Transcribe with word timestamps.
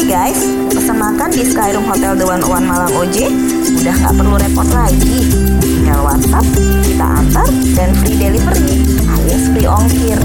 Hai 0.00 0.32
guys, 0.32 0.40
pesan 0.72 0.96
makan 0.96 1.28
di 1.28 1.44
Skyroom 1.44 1.84
Hotel 1.84 2.16
The 2.16 2.24
One 2.24 2.64
Malang 2.64 2.88
OJ 2.96 3.28
udah 3.84 3.94
nggak 4.00 4.14
perlu 4.16 4.32
repot 4.40 4.64
lagi. 4.72 5.28
Tinggal 5.60 6.00
WhatsApp, 6.00 6.46
kita 6.88 7.04
antar, 7.04 7.44
dan 7.76 7.92
free 8.00 8.16
delivery 8.16 8.80
alias 8.96 9.52
free 9.52 9.68
ongkir. 9.68 10.16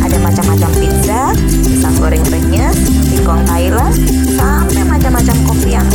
Ada 0.00 0.16
macam-macam 0.24 0.70
pizza, 0.80 1.36
pisang 1.44 1.92
goreng 2.00 2.24
renyes, 2.24 2.72
singkong 3.12 3.44
Thailand, 3.44 3.92
sampai 4.32 4.96
macam-macam 4.96 5.36
kopi 5.44 5.76
yang 5.76 5.88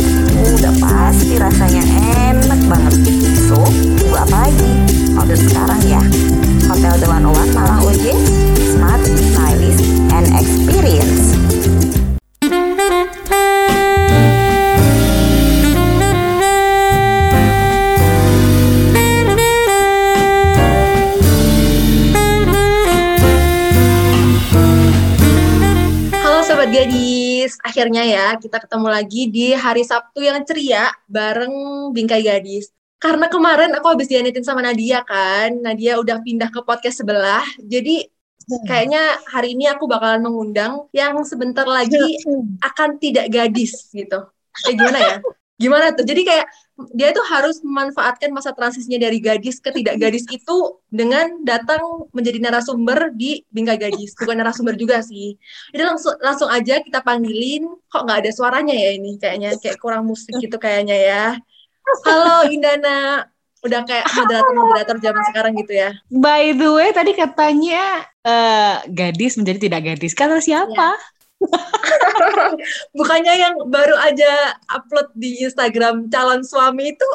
udah 0.54 0.74
pasti 0.78 1.34
rasanya 1.34 1.82
enak 2.38 2.60
banget. 2.70 2.94
So, 3.50 3.58
tunggu 3.98 4.14
apa 4.14 4.46
lagi? 4.46 4.70
Order 5.18 5.34
sekarang 5.34 5.82
ya. 5.82 6.02
Hotel 6.70 7.02
The 7.02 7.10
One 7.10 7.26
Malang 7.50 7.82
OJ, 7.82 8.14
smart, 8.78 9.02
stylish, 9.02 9.82
and 10.14 10.30
experience. 10.38 11.43
Akhirnya 27.74 28.06
ya 28.06 28.26
kita 28.38 28.62
ketemu 28.62 28.86
lagi 28.86 29.26
di 29.26 29.50
hari 29.50 29.82
Sabtu 29.82 30.22
yang 30.22 30.46
ceria 30.46 30.94
bareng 31.10 31.90
Bingkai 31.90 32.22
Gadis. 32.22 32.70
Karena 33.02 33.26
kemarin 33.26 33.74
aku 33.74 33.90
habis 33.90 34.06
dianitin 34.06 34.46
sama 34.46 34.62
Nadia 34.62 35.02
kan, 35.02 35.58
Nadia 35.58 35.98
udah 35.98 36.22
pindah 36.22 36.54
ke 36.54 36.62
podcast 36.62 37.02
sebelah, 37.02 37.42
jadi 37.58 38.06
kayaknya 38.70 39.18
hari 39.26 39.58
ini 39.58 39.66
aku 39.66 39.90
bakalan 39.90 40.22
mengundang 40.22 40.86
yang 40.94 41.18
sebentar 41.26 41.66
lagi 41.66 42.14
akan 42.62 43.02
tidak 43.02 43.26
gadis 43.34 43.90
gitu. 43.90 44.22
Eh 44.70 44.78
gimana 44.78 44.98
ya? 45.02 45.16
Gimana 45.58 45.90
tuh? 45.98 46.06
Jadi 46.06 46.22
kayak 46.22 46.46
dia 46.90 47.14
tuh 47.14 47.22
harus 47.30 47.62
memanfaatkan 47.62 48.34
masa 48.34 48.50
transisinya 48.50 49.06
dari 49.06 49.22
gadis 49.22 49.62
ke 49.62 49.70
tidak 49.70 49.94
gadis 49.94 50.26
itu 50.26 50.82
dengan 50.90 51.38
datang 51.46 52.10
menjadi 52.10 52.42
narasumber 52.42 53.14
di 53.14 53.46
Bingkai 53.54 53.78
Gadis. 53.78 54.18
Bukan 54.18 54.34
narasumber 54.34 54.74
juga 54.74 54.98
sih. 54.98 55.38
Jadi 55.70 55.82
langsung 55.86 56.18
langsung 56.18 56.50
aja 56.50 56.82
kita 56.82 56.98
panggilin. 57.06 57.70
Kok 57.86 58.02
nggak 58.02 58.18
ada 58.26 58.30
suaranya 58.34 58.74
ya 58.74 58.90
ini 58.90 59.14
kayaknya 59.22 59.54
kayak 59.62 59.78
kurang 59.78 60.10
musik 60.10 60.34
gitu 60.42 60.58
kayaknya 60.58 60.98
ya. 60.98 61.24
Halo 62.02 62.50
Indana. 62.50 63.30
Udah 63.64 63.80
kayak 63.88 64.04
moderator-moderator 64.12 64.96
zaman 65.00 65.22
sekarang 65.30 65.52
gitu 65.56 65.72
ya. 65.72 65.90
By 66.12 66.52
the 66.52 66.68
way, 66.68 66.92
tadi 66.92 67.16
katanya 67.16 68.04
eh, 68.26 68.76
gadis 68.92 69.40
menjadi 69.40 69.70
tidak 69.70 69.80
gadis. 69.94 70.12
Kata 70.12 70.36
siapa? 70.42 70.98
Bukannya 72.98 73.34
yang 73.38 73.54
baru 73.68 73.96
aja 74.00 74.54
upload 74.70 75.12
di 75.14 75.44
Instagram 75.44 76.08
calon 76.10 76.42
suami 76.44 76.94
itu 76.94 77.08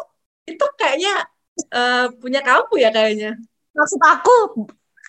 itu 0.49 0.65
kayaknya 0.79 1.13
eh, 1.73 2.05
punya 2.17 2.41
kamu 2.41 2.73
ya 2.81 2.89
kayaknya. 2.89 3.37
Maksud 3.75 4.01
aku, 4.01 4.37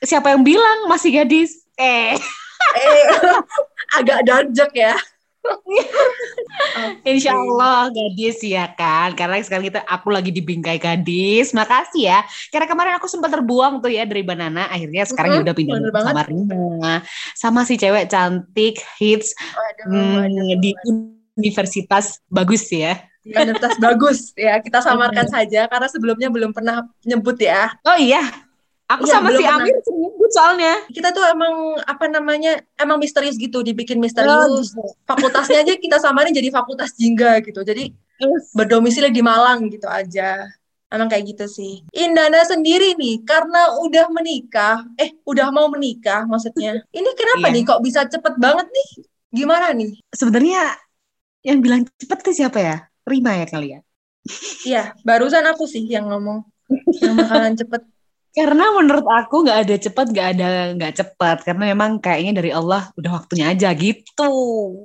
siapa 0.05 0.37
yang 0.37 0.45
bilang 0.45 0.87
masih 0.89 1.11
gadis? 1.23 1.65
Eh, 1.81 2.15
Eh, 2.77 3.05
agak 3.99 4.21
darjak 4.29 4.71
ya. 4.77 4.95
insya 7.05 7.37
Allah 7.37 7.91
gadis 7.91 8.41
ya 8.45 8.71
kan. 8.75 9.13
Karena 9.15 9.41
sekarang 9.43 9.67
kita 9.71 9.81
aku 9.87 10.09
lagi 10.13 10.31
di 10.31 10.43
bingkai 10.43 10.79
gadis. 10.79 11.53
Makasih 11.55 12.03
ya. 12.09 12.21
Karena 12.51 12.67
kemarin 12.71 12.95
aku 12.97 13.07
sempat 13.07 13.33
terbuang 13.33 13.83
tuh 13.83 13.91
ya 13.93 14.07
dari 14.07 14.23
Banana. 14.23 14.69
Akhirnya 14.71 15.05
sekarang 15.07 15.41
Mm-mm, 15.41 15.45
udah 15.47 15.55
pindah 15.55 15.79
sama 16.03 16.23
Rina. 16.27 16.95
Sama 17.35 17.61
si 17.65 17.75
cewek 17.81 18.11
cantik, 18.11 18.83
hits 18.99 19.33
Waduh, 19.37 20.29
hmm, 20.29 20.61
di 20.61 20.71
universitas 21.39 22.21
bagus 22.29 22.69
ya. 22.69 23.01
Universitas 23.21 23.77
bagus 23.77 24.33
ya 24.33 24.57
kita 24.65 24.81
samarkan 24.81 25.29
saja 25.29 25.69
karena 25.69 25.89
sebelumnya 25.93 26.29
belum 26.33 26.57
pernah 26.57 26.89
nyebut 27.05 27.37
ya. 27.37 27.69
Oh 27.85 27.97
iya, 28.01 28.25
aku 28.91 29.07
Iya, 29.07 29.13
sama 29.15 29.29
si. 29.31 29.45
Amir 29.47 29.75
sering 29.87 30.01
nyebut 30.03 30.31
soalnya. 30.35 30.75
Kita 30.91 31.09
tuh 31.15 31.23
emang 31.25 31.79
apa 31.87 32.11
namanya 32.11 32.59
emang 32.75 32.99
misterius 32.99 33.39
gitu 33.39 33.63
dibikin 33.63 33.97
Oh, 33.97 34.03
misterius. 34.03 34.75
gitu. 34.75 34.83
Fakultasnya 35.07 35.63
aja 35.63 35.79
kita 35.79 35.97
samarin 35.97 36.35
jadi 36.35 36.51
fakultas 36.51 36.91
jingga 36.99 37.39
gitu. 37.41 37.63
Jadi 37.63 37.95
berdomisili 38.53 39.09
di 39.09 39.23
Malang 39.23 39.71
gitu 39.71 39.87
aja. 39.87 40.43
Emang 40.91 41.07
kayak 41.07 41.23
gitu 41.31 41.47
sih. 41.47 41.87
Indana 41.95 42.43
sendiri 42.43 42.99
nih, 42.99 43.23
karena 43.23 43.79
udah 43.79 44.11
menikah, 44.11 44.83
eh 44.99 45.15
udah 45.23 45.55
mau 45.55 45.71
menikah 45.71 46.27
maksudnya. 46.27 46.83
Ini 46.91 47.11
kenapa 47.15 47.47
Iya. 47.47 47.55
nih 47.55 47.63
kok 47.63 47.81
bisa 47.81 48.01
cepet 48.05 48.35
banget 48.43 48.67
nih? 48.67 48.89
Gimana 49.31 49.71
nih? 49.71 50.03
Sebenarnya 50.11 50.75
yang 51.47 51.63
bilang 51.63 51.87
cepet 51.95 52.19
tuh 52.27 52.35
siapa 52.35 52.59
ya? 52.59 52.77
Rima 53.07 53.39
ya 53.39 53.47
kali 53.47 53.79
ya. 53.79 53.81
Iya, 54.67 54.83
barusan 55.01 55.47
aku 55.47 55.65
sih 55.65 55.87
yang 55.87 56.11
ngomong. 56.11 56.43
Yang 56.99 57.15
bakalan 57.23 57.55
cepet. 57.55 57.83
Karena 58.31 58.71
menurut 58.79 59.07
aku 59.11 59.43
nggak 59.43 59.59
ada 59.67 59.75
cepat, 59.75 60.07
nggak 60.15 60.29
ada 60.39 60.49
nggak 60.79 60.93
cepat. 61.03 61.37
Karena 61.43 61.75
memang 61.75 61.99
kayaknya 61.99 62.39
dari 62.39 62.55
Allah 62.55 62.87
udah 62.95 63.11
waktunya 63.23 63.51
aja 63.51 63.75
gitu. 63.75 64.33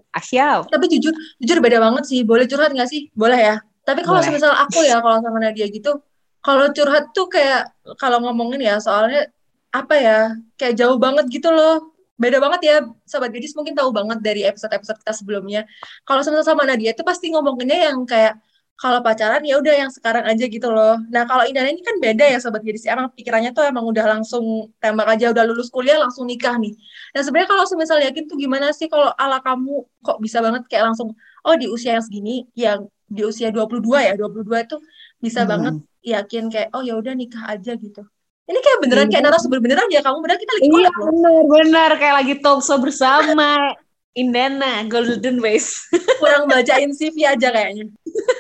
Asyaf. 0.10 0.68
Tapi 0.74 0.86
jujur, 0.90 1.14
jujur 1.38 1.58
beda 1.62 1.78
banget 1.78 2.10
sih. 2.10 2.26
Boleh 2.26 2.50
curhat 2.50 2.74
nggak 2.74 2.90
sih? 2.90 3.14
Boleh 3.14 3.38
ya. 3.38 3.56
Tapi 3.86 4.02
kalau 4.02 4.18
misal 4.34 4.50
aku 4.50 4.82
ya, 4.82 4.98
kalau 4.98 5.22
sama 5.22 5.38
Nadia 5.38 5.70
gitu, 5.70 6.02
kalau 6.42 6.74
curhat 6.74 7.14
tuh 7.14 7.30
kayak, 7.30 7.70
kalau 8.02 8.18
ngomongin 8.26 8.66
ya, 8.66 8.82
soalnya 8.82 9.30
apa 9.70 9.94
ya, 9.94 10.20
kayak 10.58 10.74
jauh 10.74 10.98
banget 10.98 11.30
gitu 11.30 11.54
loh. 11.54 11.94
Beda 12.18 12.42
banget 12.42 12.62
ya, 12.66 12.76
Sobat 13.06 13.30
Gadis 13.30 13.54
mungkin 13.54 13.78
tahu 13.78 13.94
banget 13.94 14.26
dari 14.26 14.42
episode-episode 14.42 15.06
kita 15.06 15.14
sebelumnya. 15.14 15.70
Kalau 16.02 16.26
sama 16.26 16.42
sama 16.42 16.66
Nadia 16.66 16.98
itu 16.98 17.06
pasti 17.06 17.30
ngomonginnya 17.30 17.94
yang 17.94 18.02
kayak, 18.10 18.42
kalau 18.76 19.00
pacaran 19.00 19.40
ya 19.48 19.56
udah 19.56 19.72
yang 19.72 19.92
sekarang 19.92 20.28
aja 20.28 20.46
gitu 20.46 20.68
loh. 20.68 21.00
Nah 21.08 21.24
kalau 21.24 21.48
Indana 21.48 21.72
ini 21.72 21.80
kan 21.80 21.96
beda 21.98 22.28
ya 22.28 22.38
Sobat 22.38 22.60
Gadis. 22.60 22.84
Emang 22.84 23.08
pikirannya 23.12 23.56
tuh 23.56 23.64
emang 23.64 23.88
udah 23.88 24.04
langsung 24.20 24.68
tembak 24.78 25.08
aja, 25.08 25.32
udah 25.32 25.48
lulus 25.48 25.72
kuliah 25.72 25.96
langsung 25.96 26.28
nikah 26.28 26.60
nih. 26.60 26.76
Nah 27.16 27.22
sebenarnya 27.24 27.50
kalau 27.56 27.64
semisal 27.64 28.04
yakin 28.04 28.28
tuh 28.28 28.36
gimana 28.36 28.76
sih 28.76 28.92
kalau 28.92 29.16
ala 29.16 29.40
kamu 29.40 29.74
kok 30.04 30.20
bisa 30.20 30.44
banget 30.44 30.68
kayak 30.68 30.92
langsung 30.92 31.16
oh 31.42 31.56
di 31.56 31.72
usia 31.72 31.96
yang 31.96 32.04
segini 32.04 32.44
yang 32.52 32.84
di 33.08 33.24
usia 33.24 33.48
22 33.48 33.80
ya 34.02 34.14
22 34.20 34.44
itu 34.68 34.78
bisa 35.24 35.46
Hmm. 35.46 35.50
banget 35.56 35.76
yakin 36.04 36.44
kayak 36.52 36.70
oh 36.76 36.84
ya 36.84 37.00
udah 37.00 37.16
nikah 37.16 37.48
aja 37.48 37.80
gitu. 37.80 38.04
Ini 38.46 38.60
kayak 38.62 38.80
beneran 38.84 39.08
Iya. 39.08 39.12
kayak 39.18 39.24
narasumber 39.26 39.58
beneran 39.58 39.88
ya 39.90 40.04
kamu 40.04 40.20
beneran 40.20 40.40
kita 40.44 40.52
lagi 40.54 40.68
Iya 40.68 40.90
loh. 40.92 41.06
benar-benar 41.10 41.92
kayak 41.98 42.16
lagi 42.22 42.34
talk 42.44 42.60
show 42.62 42.78
bersama 42.78 43.74
Indana 44.14 44.84
Golden 44.86 45.40
Ways. 45.40 45.82
Kurang 46.20 46.46
bacain 46.46 46.92
CV 46.92 47.26
aja 47.26 47.50
kayaknya. 47.50 47.88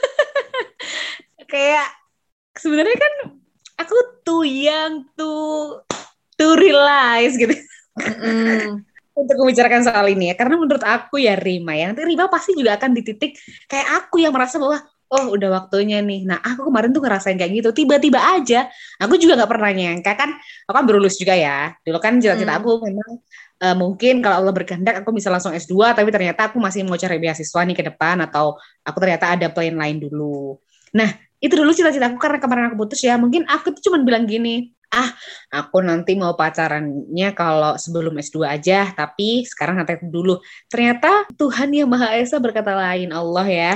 kayak 1.56 1.88
sebenarnya 2.60 2.98
kan 3.00 3.14
aku 3.80 3.96
tuh 4.28 4.44
yang 4.44 5.08
tuh 5.16 5.80
to 6.36 6.48
realize 6.60 7.40
gitu. 7.40 7.56
Mm-mm. 7.96 8.84
untuk 9.16 9.36
membicarakan 9.40 9.80
soal 9.88 10.12
ini 10.12 10.32
ya. 10.32 10.36
Karena 10.36 10.60
menurut 10.60 10.84
aku 10.84 11.24
ya 11.24 11.40
Rima 11.40 11.72
ya 11.72 11.88
nanti 11.88 12.04
Rima 12.04 12.28
pasti 12.28 12.52
juga 12.52 12.76
akan 12.76 12.92
di 12.92 13.02
titik 13.08 13.40
kayak 13.72 14.04
aku 14.04 14.20
yang 14.20 14.36
merasa 14.36 14.60
bahwa 14.60 14.84
oh 15.08 15.32
udah 15.32 15.50
waktunya 15.64 16.04
nih. 16.04 16.28
Nah 16.28 16.44
aku 16.44 16.68
kemarin 16.68 16.92
tuh 16.92 17.00
ngerasain 17.00 17.40
kayak 17.40 17.64
gitu. 17.64 17.70
Tiba-tiba 17.72 18.20
aja 18.20 18.68
aku 19.00 19.16
juga 19.16 19.40
nggak 19.40 19.48
pernah 19.48 19.72
nyangka 19.72 20.12
kan 20.20 20.36
aku 20.68 20.74
kan 20.76 20.84
berlulus 20.84 21.16
juga 21.16 21.32
ya. 21.40 21.72
Dulu 21.88 21.98
kan 22.04 22.20
cita-cita 22.20 22.52
Hmm. 22.52 22.60
aku 22.60 22.72
memang 22.84 23.10
eh, 23.64 23.76
mungkin 23.80 24.20
kalau 24.20 24.44
Allah 24.44 24.52
berkehendak 24.52 25.00
aku 25.00 25.16
bisa 25.16 25.32
langsung 25.32 25.56
S2 25.56 25.96
tapi 25.96 26.12
ternyata 26.12 26.52
aku 26.52 26.60
masih 26.60 26.84
mau 26.84 27.00
cari 27.00 27.16
beasiswa 27.16 27.62
nih 27.64 27.76
ke 27.80 27.84
depan 27.88 28.20
atau 28.28 28.60
aku 28.84 28.98
ternyata 29.00 29.32
ada 29.32 29.48
plan 29.48 29.80
lain 29.80 30.04
dulu. 30.04 30.60
Nah 30.92 31.08
itu 31.44 31.54
dulu 31.54 31.72
cita-cita 31.76 32.08
aku 32.08 32.18
karena 32.18 32.40
kemarin 32.40 32.66
aku 32.72 32.78
putus 32.86 33.04
ya. 33.04 33.20
Mungkin 33.20 33.46
aku 33.46 33.76
tuh 33.76 33.92
cuma 33.92 34.02
bilang 34.02 34.24
gini 34.24 34.76
ah 34.96 35.10
aku 35.52 35.84
nanti 35.84 36.16
mau 36.16 36.38
pacarannya 36.40 37.30
kalau 37.36 37.76
sebelum 37.76 38.16
S2 38.16 38.48
aja 38.48 38.96
tapi 38.96 39.44
sekarang 39.44 39.84
nanti 39.84 40.00
dulu. 40.08 40.40
Ternyata 40.72 41.28
Tuhan 41.36 41.76
yang 41.76 41.92
Maha 41.92 42.16
Esa 42.16 42.40
berkata 42.40 42.72
lain 42.72 43.12
Allah 43.12 43.46
ya. 43.46 43.74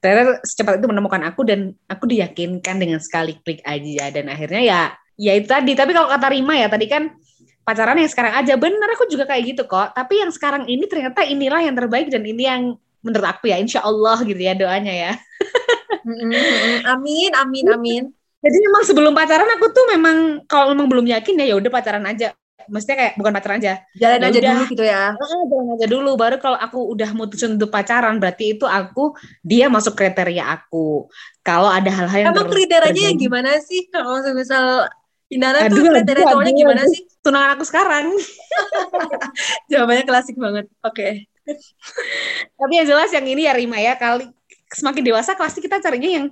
Ternyata 0.00 0.40
secepat 0.46 0.80
itu 0.80 0.88
menemukan 0.88 1.20
aku 1.28 1.44
dan 1.44 1.76
aku 1.84 2.08
diyakinkan 2.08 2.80
dengan 2.80 3.02
sekali 3.02 3.36
klik 3.42 3.60
aja. 3.66 4.08
Dan 4.14 4.30
akhirnya 4.32 4.62
ya 4.62 4.80
ya 5.18 5.32
itu 5.36 5.50
tadi. 5.50 5.74
Tapi 5.74 5.90
kalau 5.92 6.08
kata 6.08 6.26
Rima 6.32 6.56
ya 6.56 6.70
tadi 6.70 6.86
kan 6.88 7.12
pacaran 7.66 7.98
yang 7.98 8.08
sekarang 8.08 8.32
aja. 8.38 8.54
Benar 8.56 8.88
aku 8.96 9.10
juga 9.10 9.28
kayak 9.28 9.42
gitu 9.56 9.62
kok. 9.68 9.92
Tapi 9.92 10.22
yang 10.22 10.30
sekarang 10.32 10.64
ini 10.70 10.86
ternyata 10.88 11.26
inilah 11.26 11.60
yang 11.66 11.76
terbaik 11.76 12.08
dan 12.08 12.24
ini 12.24 12.46
yang 12.46 12.62
menurut 13.00 13.26
aku 13.26 13.48
ya 13.48 13.56
insya 13.60 13.84
Allah 13.84 14.16
gitu 14.24 14.40
ya 14.40 14.54
doanya 14.56 14.92
ya. 14.92 15.12
Amin, 16.86 17.30
amin, 17.34 17.64
amin. 17.70 18.02
Jadi 18.40 18.56
memang 18.56 18.82
sebelum 18.88 19.12
pacaran 19.12 19.48
aku 19.52 19.68
tuh 19.68 19.84
memang 19.92 20.48
kalau 20.48 20.72
memang 20.72 20.88
belum 20.88 21.06
yakin 21.12 21.44
ya 21.44 21.52
ya 21.52 21.56
udah 21.60 21.68
pacaran 21.68 22.04
aja. 22.08 22.32
Maksudnya 22.70 22.96
kayak 22.96 23.12
bukan 23.20 23.32
pacaran 23.34 23.58
aja. 23.60 23.84
Jalan 23.98 24.18
Ya 24.20 24.26
aja 24.30 24.40
dulu 24.40 24.62
gitu 24.70 24.84
ya. 24.86 25.02
Jalan 25.12 25.66
aja 25.76 25.86
dulu. 25.90 26.10
Baru 26.16 26.36
kalau 26.40 26.56
aku 26.56 26.78
udah 26.96 27.10
mutusin 27.12 27.60
untuk 27.60 27.68
pacaran 27.68 28.16
berarti 28.16 28.56
itu 28.56 28.64
aku 28.64 29.12
dia 29.44 29.68
masuk 29.68 29.92
kriteria 29.92 30.44
aku. 30.56 31.10
Kalau 31.44 31.68
ada 31.68 31.90
hal-hal 31.92 32.18
yang 32.24 32.32
Emang 32.32 32.48
ter- 32.48 32.54
kriterianya 32.64 33.12
terjadi- 33.12 33.20
gimana 33.20 33.50
sih? 33.60 33.90
Kalau 33.92 34.24
misal 34.32 34.88
Indana 35.30 35.68
tuh 35.68 35.84
kriteria 35.84 36.24
cowoknya 36.26 36.52
gimana 36.56 36.82
aduh. 36.82 36.90
sih? 36.90 37.02
tunangan 37.20 37.50
aku 37.54 37.64
sekarang. 37.68 38.04
Jawabannya 39.70 40.04
klasik 40.08 40.36
banget. 40.40 40.66
Oke. 40.80 41.28
Tapi 42.56 42.72
yang 42.72 42.86
jelas 42.88 43.10
yang 43.12 43.26
ini 43.28 43.44
ya 43.44 43.52
Rima 43.52 43.76
ya 43.76 43.94
kali 44.00 44.26
semakin 44.70 45.02
dewasa 45.02 45.34
pasti 45.34 45.58
kita 45.58 45.82
carinya 45.82 46.10
yang 46.10 46.26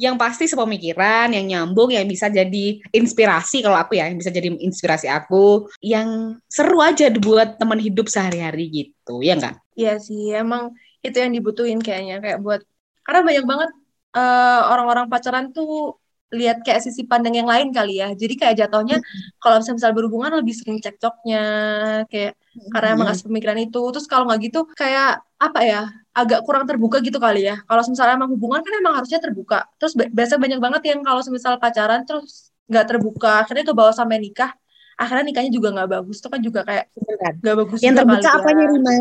yang 0.00 0.14
pasti 0.16 0.48
sepemikiran, 0.48 1.30
yang 1.30 1.44
nyambung, 1.44 1.92
yang 1.92 2.08
bisa 2.08 2.32
jadi 2.32 2.80
inspirasi 2.90 3.60
kalau 3.60 3.76
aku 3.76 4.00
ya, 4.00 4.08
yang 4.08 4.18
bisa 4.18 4.32
jadi 4.32 4.48
inspirasi 4.50 5.06
aku, 5.06 5.68
yang 5.84 6.40
seru 6.48 6.80
aja 6.80 7.12
buat 7.12 7.60
teman 7.60 7.78
hidup 7.78 8.08
sehari-hari 8.08 8.68
gitu, 8.72 9.20
ya 9.20 9.36
enggak? 9.36 9.60
Iya 9.76 10.00
sih, 10.00 10.32
emang 10.32 10.72
itu 11.04 11.16
yang 11.16 11.32
dibutuhin 11.34 11.80
kayaknya 11.82 12.22
kayak 12.22 12.38
buat 12.40 12.60
karena 13.02 13.20
banyak 13.26 13.44
banget 13.44 13.70
uh, 14.14 14.60
orang-orang 14.70 15.06
pacaran 15.10 15.50
tuh 15.50 15.98
lihat 16.32 16.64
kayak 16.64 16.80
sisi 16.80 17.04
pandang 17.04 17.36
yang 17.36 17.48
lain 17.48 17.70
kali 17.70 18.00
ya. 18.00 18.08
Jadi 18.16 18.34
kayak 18.40 18.54
jatuhnya 18.64 18.98
hmm. 18.98 19.38
kalau 19.38 19.60
misalnya 19.60 19.96
berhubungan 19.96 20.32
lebih 20.40 20.54
sering 20.56 20.80
cekcoknya 20.80 21.44
kayak 22.08 22.32
hmm. 22.34 22.70
karena 22.72 22.88
emang 22.96 23.08
asal 23.12 23.28
pemikiran 23.28 23.58
itu. 23.60 23.82
Terus 23.92 24.06
kalau 24.08 24.24
nggak 24.26 24.40
gitu 24.48 24.60
kayak 24.72 25.20
apa 25.36 25.60
ya? 25.62 25.82
agak 26.12 26.44
kurang 26.44 26.68
terbuka 26.68 27.00
gitu 27.00 27.16
kali 27.16 27.48
ya. 27.48 27.56
Kalau 27.64 27.80
misalnya 27.88 28.20
emang 28.20 28.30
hubungan 28.36 28.60
kan 28.60 28.72
emang 28.76 28.94
harusnya 29.00 29.16
terbuka. 29.16 29.64
Terus 29.80 29.96
biasa 29.96 30.36
banyak 30.36 30.60
banget 30.60 30.82
yang 30.92 31.00
kalau 31.00 31.24
misalnya 31.32 31.56
pacaran 31.56 32.04
terus 32.04 32.52
nggak 32.68 32.84
terbuka, 32.84 33.44
akhirnya 33.44 33.64
ke 33.64 33.72
bawah 33.72 33.96
sampai 33.96 34.20
nikah, 34.20 34.52
akhirnya 35.00 35.24
nikahnya 35.32 35.48
juga 35.48 35.72
nggak 35.72 35.88
bagus. 35.88 36.20
Itu 36.20 36.28
kan 36.28 36.40
juga 36.44 36.60
kayak 36.68 36.92
nggak 37.40 37.56
bagus. 37.64 37.78
Yang 37.80 37.94
terbuka 38.04 38.28
apanya 38.28 38.64
ya. 38.68 38.72
Rima? 38.76 38.92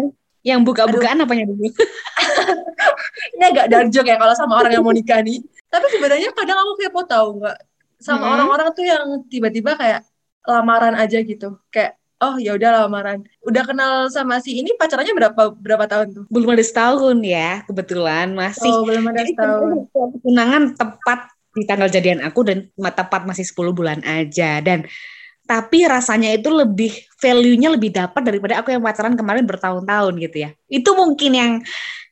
Yang 0.42 0.60
buka-bukaan 0.66 1.22
apanya 1.22 1.46
dulu? 1.50 1.70
Ini 3.38 3.44
agak 3.54 3.66
dark 3.70 3.88
joke 3.94 4.10
ya 4.10 4.18
kalau 4.18 4.34
sama 4.34 4.58
orang 4.58 4.74
yang 4.74 4.86
mau 4.86 4.94
nikah 4.94 5.22
nih. 5.22 5.42
Tapi 5.70 5.86
sebenarnya 5.94 6.30
kadang 6.34 6.58
aku 6.66 6.72
kepo 6.82 7.02
tahu 7.06 7.28
nggak 7.42 7.58
sama 8.02 8.26
hmm. 8.26 8.34
orang-orang 8.34 8.70
tuh 8.74 8.86
yang 8.86 9.06
tiba-tiba 9.30 9.78
kayak 9.78 10.02
lamaran 10.50 10.98
aja 10.98 11.22
gitu. 11.22 11.62
Kayak 11.70 12.02
oh 12.22 12.42
ya 12.42 12.58
udah 12.58 12.86
lamaran. 12.86 13.22
Udah 13.46 13.64
kenal 13.66 14.10
sama 14.10 14.42
si 14.42 14.58
ini 14.58 14.74
pacarannya 14.78 15.14
berapa 15.14 15.54
berapa 15.54 15.86
tahun 15.86 16.08
tuh? 16.14 16.24
Belum 16.34 16.58
ada 16.58 16.66
setahun 16.66 17.18
ya, 17.22 17.62
kebetulan 17.70 18.34
masih. 18.34 18.70
Oh, 18.70 18.86
belum 18.86 19.06
ada 19.14 19.22
setahun. 19.26 19.90
Tunangan 20.26 20.64
tepat 20.74 21.20
di 21.52 21.64
tanggal 21.68 21.92
jadian 21.92 22.24
aku 22.24 22.48
dan 22.48 22.72
tepat 22.80 23.28
masih 23.28 23.44
10 23.44 23.76
bulan 23.76 24.00
aja 24.08 24.64
dan 24.64 24.88
tapi 25.52 25.84
rasanya 25.84 26.32
itu 26.32 26.48
lebih 26.48 26.96
value-nya 27.20 27.76
lebih 27.76 27.92
dapat 27.92 28.24
daripada 28.24 28.64
aku 28.64 28.72
yang 28.72 28.80
pacaran 28.80 29.20
kemarin 29.20 29.44
bertahun-tahun 29.44 30.16
gitu 30.24 30.48
ya. 30.48 30.56
Itu 30.72 30.96
mungkin 30.96 31.32
yang 31.36 31.52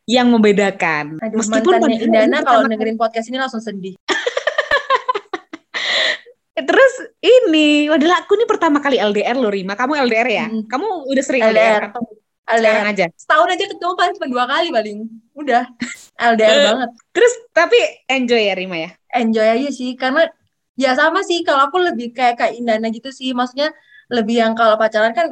yang 0.03 0.27
membedakan. 0.27 1.23
Aduh, 1.23 1.39
Meskipun 1.39 1.79
Indana 1.87 2.43
kalau 2.43 2.67
dengerin 2.67 2.99
podcast 2.99 3.31
ini 3.31 3.39
langsung 3.39 3.63
sedih. 3.63 3.95
Terus 6.59 6.93
ini 7.23 7.87
adalah 7.87 8.27
aku 8.27 8.35
nih 8.35 8.43
pertama 8.43 8.83
kali 8.83 8.99
LDR 8.99 9.39
loh 9.39 9.47
Rima. 9.47 9.79
Kamu 9.79 9.95
LDR 9.95 10.27
ya? 10.27 10.51
Hmm. 10.51 10.67
Kamu 10.67 11.07
udah 11.07 11.23
sering 11.23 11.39
LDR, 11.39 11.55
LDR 11.55 11.95
atau 11.95 12.03
LDR 12.51 12.85
aja? 12.91 13.07
Setahun 13.15 13.47
aja 13.55 13.63
ketemu 13.71 13.95
paling 13.95 14.13
cuma 14.19 14.27
dua 14.27 14.43
kali 14.51 14.67
paling. 14.75 15.07
Udah 15.31 15.63
LDR 16.19 16.75
banget. 16.75 16.91
Terus 17.15 17.33
tapi 17.55 17.79
enjoy 18.11 18.51
ya 18.51 18.59
Rima 18.59 18.75
ya? 18.75 18.91
Enjoy 19.15 19.47
aja 19.47 19.71
sih 19.71 19.95
karena 19.95 20.27
ya 20.79 20.91
sama 20.99 21.19
sih. 21.29 21.43
Kalau 21.47 21.61
aku 21.67 21.77
lebih 21.87 22.07
kayak 22.17 22.35
kayak 22.39 22.53
Indana 22.59 22.87
gitu 22.97 23.09
sih. 23.19 23.29
Maksudnya 23.35 23.69
lebih 24.15 24.35
yang 24.41 24.53
kalau 24.59 24.75
pacaran 24.81 25.11
kan 25.11 25.27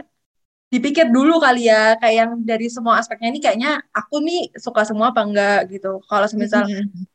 dipikir 0.73 1.07
dulu 1.07 1.39
kali 1.39 1.71
ya. 1.71 1.95
Kayak 2.01 2.15
yang 2.21 2.31
dari 2.43 2.67
semua 2.67 2.99
aspeknya 2.99 3.27
ini 3.31 3.39
kayaknya 3.39 3.71
aku 3.95 4.15
nih 4.27 4.39
suka 4.59 4.81
semua 4.83 5.15
apa 5.15 5.21
enggak 5.23 5.59
gitu. 5.73 6.03
Kalau 6.09 6.27
semisal 6.27 6.67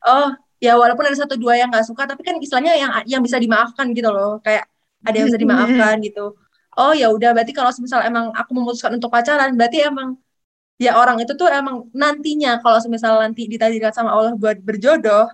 oh 0.08 0.28
ya 0.64 0.72
walaupun 0.80 1.04
ada 1.04 1.18
satu 1.22 1.34
dua 1.36 1.60
yang 1.60 1.68
nggak 1.68 1.86
suka 1.90 2.02
tapi 2.08 2.22
kan 2.24 2.34
istilahnya 2.40 2.72
yang 2.82 2.92
yang 3.04 3.22
bisa 3.26 3.36
dimaafkan 3.36 3.86
gitu 3.92 4.08
loh. 4.08 4.40
Kayak 4.40 4.64
ada 5.04 5.16
yang 5.18 5.26
bisa 5.28 5.40
dimaafkan 5.44 5.94
gitu. 6.00 6.32
Oh 6.80 6.92
ya 6.96 7.12
udah. 7.12 7.36
Berarti 7.36 7.52
kalau 7.52 7.68
semisal 7.76 8.00
emang 8.00 8.32
aku 8.32 8.50
memutuskan 8.56 8.96
untuk 8.96 9.12
pacaran 9.12 9.52
berarti 9.60 9.84
emang 9.84 10.16
ya 10.80 10.96
orang 10.98 11.20
itu 11.22 11.32
tuh 11.38 11.46
emang 11.46 11.86
nantinya 11.94 12.58
kalau 12.64 12.78
semisal 12.82 13.20
nanti 13.22 13.46
ditakdirkan 13.46 13.92
sama 13.94 14.10
Allah 14.16 14.32
buat 14.34 14.58
berjodoh 14.64 15.30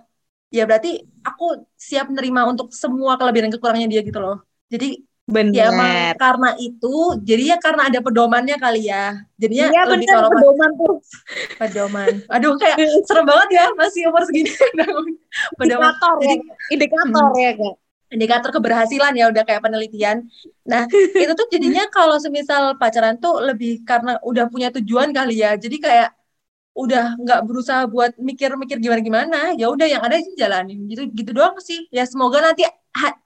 ya 0.49 0.65
berarti 0.65 1.05
aku 1.21 1.65
siap 1.77 2.09
menerima 2.09 2.57
untuk 2.57 2.73
semua 2.73 3.15
kelebihan 3.15 3.49
dan 3.49 3.53
kekurangannya 3.57 3.89
dia 3.89 4.01
gitu 4.01 4.19
loh 4.21 4.41
jadi 4.69 5.01
Benar. 5.29 5.53
Ya 5.53 5.65
emang 5.69 5.93
karena 6.17 6.49
itu, 6.57 6.95
jadi 7.21 7.43
ya 7.53 7.57
karena 7.61 7.85
ada 7.85 7.99
pedomannya 8.01 8.57
kali 8.57 8.89
ya. 8.89 9.13
Jadinya 9.37 9.69
ya, 9.69 9.81
lebih 9.85 10.09
kalau 10.09 10.29
pedoman 10.33 10.71
tuh. 10.73 10.95
Pedoman. 11.61 12.09
Aduh 12.33 12.57
kayak 12.57 12.77
serem 13.07 13.29
banget 13.29 13.49
ya 13.61 13.65
masih 13.77 14.09
umur 14.09 14.25
segini. 14.25 14.49
pedoman. 15.61 15.93
Indikator 15.93 16.13
jadi, 16.17 16.33
ya. 16.33 16.43
Indikator 16.73 17.25
hmm. 17.29 17.37
ya 17.37 17.51
kak. 17.53 17.75
Indikator 18.09 18.49
keberhasilan 18.57 19.13
ya 19.13 19.25
udah 19.29 19.43
kayak 19.45 19.61
penelitian. 19.61 20.17
Nah 20.65 20.89
itu 21.23 21.33
tuh 21.37 21.47
jadinya 21.53 21.85
kalau 21.93 22.17
semisal 22.17 22.73
pacaran 22.81 23.21
tuh 23.21 23.37
lebih 23.45 23.85
karena 23.85 24.17
udah 24.25 24.49
punya 24.49 24.73
tujuan 24.73 25.13
kali 25.13 25.45
ya. 25.45 25.53
Jadi 25.53 25.77
kayak 25.77 26.09
udah 26.79 27.19
nggak 27.19 27.41
berusaha 27.43 27.83
buat 27.91 28.15
mikir-mikir 28.15 28.79
gimana 28.79 29.01
gimana 29.03 29.39
ya 29.59 29.67
udah 29.67 29.87
yang 29.87 29.99
ada 29.99 30.15
sih 30.15 30.35
jalanin. 30.39 30.87
Gitu 30.87 31.11
gitu 31.11 31.35
doang 31.35 31.59
sih. 31.59 31.91
Ya 31.91 32.07
semoga 32.07 32.39
nanti 32.39 32.63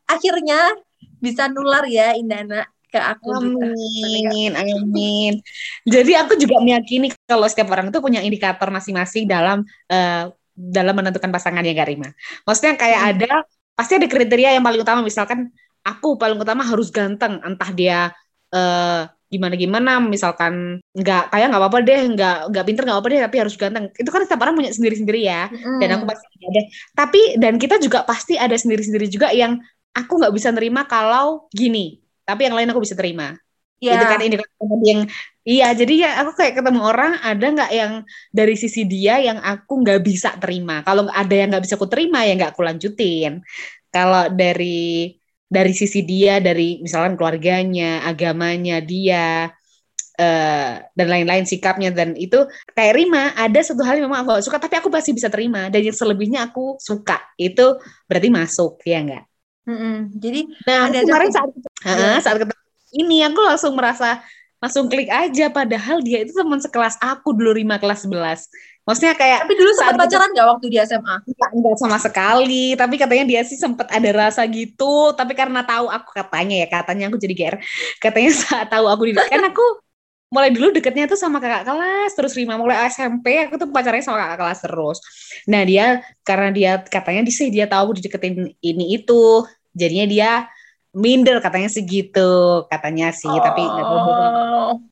akhirnya 0.10 0.74
bisa 1.22 1.48
nular 1.48 1.86
ya 1.88 2.18
Indana 2.18 2.66
ke 2.94 3.00
aku 3.02 3.30
amin 3.42 4.54
gitu. 4.54 4.58
amin. 4.58 5.34
Jadi 5.86 6.12
aku 6.14 6.38
juga 6.38 6.62
meyakini 6.62 7.10
kalau 7.26 7.50
setiap 7.50 7.74
orang 7.74 7.90
itu 7.90 7.98
punya 7.98 8.22
indikator 8.22 8.70
masing-masing 8.70 9.26
dalam 9.26 9.66
uh, 9.90 10.30
dalam 10.54 10.94
menentukan 10.94 11.34
pasangan 11.34 11.66
ya 11.66 11.74
Garima. 11.74 12.14
Maksudnya 12.46 12.78
kayak 12.78 13.02
hmm. 13.02 13.12
ada 13.18 13.32
pasti 13.74 13.98
ada 13.98 14.06
kriteria 14.06 14.54
yang 14.54 14.62
paling 14.62 14.86
utama. 14.86 15.02
Misalkan 15.02 15.50
aku 15.82 16.22
paling 16.22 16.38
utama 16.38 16.62
harus 16.62 16.94
ganteng. 16.94 17.42
Entah 17.42 17.70
dia 17.74 18.14
uh, 18.54 19.10
gimana 19.34 19.58
gimana 19.58 19.92
misalkan 19.98 20.78
nggak 20.94 21.34
kayak 21.34 21.48
nggak 21.50 21.62
apa-apa 21.62 21.80
deh 21.82 22.02
nggak 22.14 22.38
nggak 22.54 22.66
pinter 22.70 22.84
nggak 22.86 22.96
apa-apa 22.98 23.10
deh 23.10 23.22
tapi 23.26 23.38
harus 23.42 23.56
ganteng. 23.58 23.86
Itu 23.98 24.10
kan 24.14 24.22
setiap 24.30 24.42
orang 24.46 24.54
punya 24.54 24.70
sendiri-sendiri 24.70 25.22
ya. 25.26 25.50
Mm. 25.50 25.80
dan 25.82 25.90
aku 25.98 26.06
pasti 26.06 26.26
ada. 26.46 26.62
Tapi 26.94 27.22
dan 27.42 27.54
kita 27.58 27.76
juga 27.82 28.06
pasti 28.06 28.38
ada 28.38 28.54
sendiri-sendiri 28.54 29.10
juga 29.10 29.34
yang 29.34 29.58
aku 29.98 30.14
nggak 30.22 30.34
bisa 30.38 30.54
nerima 30.54 30.86
kalau 30.86 31.50
gini. 31.50 31.98
Tapi 32.22 32.46
yang 32.46 32.56
lain 32.56 32.70
aku 32.70 32.86
bisa 32.86 32.94
terima. 32.94 33.34
Yeah. 33.84 34.00
itu 34.00 34.06
kan 34.08 34.20
ini 34.24 34.36
yang 34.88 35.02
iya 35.44 35.76
jadi 35.76 35.94
ya 36.08 36.10
aku 36.24 36.40
kayak 36.40 36.56
ketemu 36.56 36.88
orang 36.88 37.20
ada 37.20 37.44
nggak 37.52 37.72
yang 37.76 37.94
dari 38.32 38.56
sisi 38.56 38.88
dia 38.88 39.20
yang 39.20 39.44
aku 39.44 39.84
nggak 39.84 40.00
bisa 40.00 40.32
terima? 40.40 40.80
Kalau 40.88 41.12
ada 41.12 41.34
yang 41.36 41.52
nggak 41.52 41.64
bisa 41.68 41.76
aku 41.76 41.92
terima 41.92 42.24
ya 42.24 42.40
nggak 42.40 42.56
aku 42.56 42.64
lanjutin. 42.64 43.44
Kalau 43.92 44.32
dari 44.32 45.12
dari 45.54 45.74
sisi 45.78 46.02
dia 46.02 46.42
dari 46.42 46.82
misalkan 46.82 47.14
keluarganya 47.14 48.02
agamanya 48.10 48.82
dia 48.82 49.54
Uh, 50.14 50.78
dan 50.94 51.10
lain-lain 51.10 51.42
sikapnya. 51.42 51.90
Dan 51.90 52.14
itu 52.14 52.46
kayak 52.78 52.94
Rima 52.94 53.34
ada 53.34 53.58
satu 53.66 53.82
hal 53.82 53.98
yang 53.98 54.14
memang 54.14 54.22
aku 54.22 54.30
gak 54.38 54.46
suka 54.46 54.58
tapi 54.62 54.78
aku 54.78 54.94
pasti 54.94 55.10
bisa 55.10 55.26
terima. 55.26 55.74
Dan 55.74 55.90
yang 55.90 55.98
selebihnya 55.98 56.46
aku 56.46 56.78
suka. 56.78 57.18
Itu 57.34 57.82
berarti 58.06 58.30
masuk 58.30 58.78
ya 58.86 59.02
enggak 59.02 59.26
Mm-mm. 59.64 60.12
Jadi 60.20 60.42
nah 60.68 60.92
ada 60.92 61.00
kemarin 61.02 61.32
saat 61.32 61.50
uh, 61.88 62.20
saat 62.20 62.36
ketemu 62.36 62.64
ini 63.00 63.18
aku 63.24 63.42
langsung 63.42 63.74
merasa 63.80 64.20
langsung 64.60 64.92
klik 64.92 65.08
aja. 65.08 65.48
Padahal 65.48 66.04
dia 66.04 66.28
itu 66.28 66.36
teman 66.36 66.60
sekelas 66.60 67.00
aku 67.00 67.32
dulu 67.32 67.56
lima 67.56 67.80
kelas 67.80 68.04
11 68.04 68.44
maksudnya 68.84 69.16
kayak 69.16 69.48
tapi 69.48 69.54
dulu 69.56 69.72
sempat 69.76 69.96
pacaran 69.96 70.30
nggak 70.36 70.48
waktu 70.48 70.66
di 70.68 70.78
SMA 70.84 71.16
enggak, 71.24 71.50
enggak 71.56 71.76
sama 71.80 71.98
sekali. 72.00 72.66
Tapi 72.76 72.96
katanya 73.00 73.26
dia 73.28 73.42
sih 73.48 73.58
sempat 73.60 73.88
ada 73.90 74.10
rasa 74.12 74.44
gitu. 74.48 75.16
Tapi 75.16 75.34
karena 75.34 75.64
tahu 75.64 75.88
aku 75.88 76.10
katanya 76.12 76.56
ya 76.64 76.68
katanya 76.68 77.04
aku 77.08 77.18
jadi 77.20 77.34
GR 77.34 77.56
katanya 78.04 78.32
saat 78.44 78.68
tahu 78.68 78.86
aku 78.88 79.10
di 79.10 79.14
kan 79.16 79.44
aku 79.44 79.66
mulai 80.34 80.50
dulu 80.50 80.74
deketnya 80.74 81.06
tuh 81.06 81.20
sama 81.20 81.38
kakak 81.38 81.70
kelas 81.70 82.12
terus 82.18 82.34
lima 82.34 82.58
mulai 82.58 82.90
SMP 82.90 83.38
aku 83.46 83.62
tuh 83.62 83.70
pacarnya 83.70 84.02
sama 84.02 84.18
kakak 84.20 84.38
kelas 84.42 84.60
terus. 84.66 84.98
Nah 85.46 85.62
dia 85.64 86.02
karena 86.26 86.50
dia 86.50 86.72
katanya 86.82 87.22
di 87.22 87.32
sih 87.32 87.54
dia 87.54 87.70
tahu 87.70 87.96
dideketin 87.98 88.52
ini 88.60 88.98
itu. 88.98 89.46
Jadinya 89.74 90.06
dia 90.06 90.32
minder 90.94 91.42
katanya 91.42 91.70
segitu 91.74 92.64
katanya 92.70 93.10
sih 93.10 93.30
oh. 93.30 93.42
tapi 93.42 93.66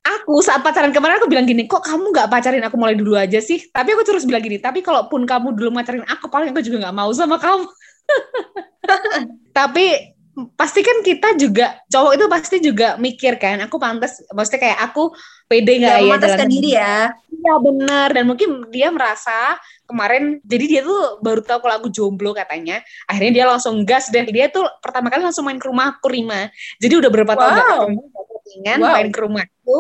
aku 0.01 0.41
saat 0.41 0.61
pacaran 0.65 0.93
kemarin 0.93 1.21
aku 1.21 1.29
bilang 1.29 1.45
gini 1.45 1.65
kok 1.65 1.81
kamu 1.81 2.13
nggak 2.13 2.29
pacarin? 2.29 2.63
Aku 2.65 2.77
mulai 2.77 2.97
dulu 2.97 3.17
aja 3.17 3.41
sih. 3.41 3.61
Tapi 3.69 3.93
aku 3.93 4.05
terus 4.05 4.25
bilang 4.25 4.41
gini 4.41 4.61
tapi 4.61 4.85
kalaupun 4.85 5.25
kamu 5.25 5.57
dulu 5.57 5.69
pacarin 5.73 6.05
aku 6.05 6.29
paling 6.29 6.53
aku 6.53 6.61
juga 6.61 6.89
nggak 6.89 6.95
mau 6.97 7.09
sama 7.13 7.37
kamu. 7.41 7.65
Tapi 9.57 10.15
pasti 10.55 10.79
kan 10.79 11.03
kita 11.03 11.35
juga 11.35 11.75
cowok 11.91 12.11
itu 12.15 12.25
pasti 12.31 12.57
juga 12.63 12.95
mikir 12.95 13.35
kan 13.35 13.59
aku 13.67 13.75
pantas 13.75 14.23
maksudnya 14.31 14.61
kayak 14.63 14.79
aku 14.91 15.11
pede 15.51 15.83
nggak 15.83 15.97
ya, 16.07 16.15
ya 16.15 16.47
diri 16.47 16.71
ya. 16.79 16.95
iya 17.11 17.53
benar 17.59 18.07
dan 18.15 18.23
mungkin 18.23 18.71
dia 18.71 18.87
merasa 18.95 19.59
kemarin 19.91 20.39
jadi 20.47 20.65
dia 20.71 20.81
tuh 20.87 21.19
baru 21.19 21.43
tahu 21.43 21.59
kalau 21.67 21.75
aku 21.83 21.91
jomblo 21.91 22.31
katanya 22.31 22.79
akhirnya 23.11 23.43
dia 23.43 23.45
langsung 23.51 23.83
gas 23.83 24.07
deh. 24.07 24.23
Dia 24.23 24.47
tuh 24.47 24.63
pertama 24.79 25.11
kali 25.11 25.27
langsung 25.27 25.43
main 25.43 25.59
ke 25.59 25.67
rumahku 25.67 26.07
Rima. 26.07 26.47
Jadi 26.79 26.93
udah 26.95 27.11
berapa 27.11 27.33
wow. 27.35 27.43
tahun 27.43 27.99
gak 27.99 28.25
ketemu 28.31 28.79
wow. 28.79 28.93
main 28.95 29.09
ke 29.11 29.19
rumahku 29.19 29.79